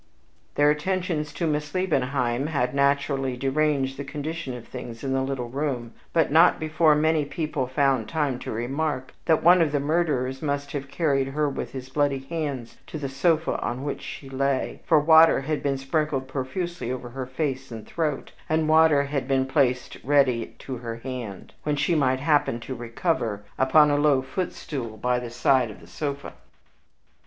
[0.55, 5.47] Their attentions to Miss Liebenheim had naturally deranged the condition of things in the little
[5.49, 10.41] room, but not before many people found time to remark that one of the murderers
[10.41, 14.81] must have carried her with his bloody hands to the sofa on which she lay,
[14.87, 19.45] for water had been sprinkled profusely over her face and throat, and water was even
[19.45, 24.51] placed ready to her hand, when she might happen to recover, upon a low foot
[24.51, 26.33] stool by the side of the sofa.